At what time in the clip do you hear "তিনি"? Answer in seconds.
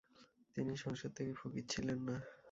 0.55-0.73